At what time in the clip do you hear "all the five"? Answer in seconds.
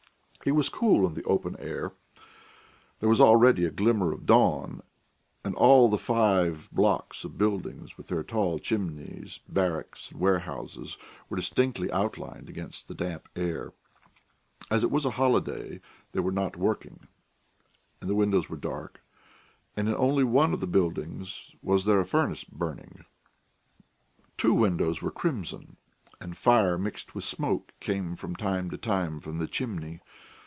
5.53-6.67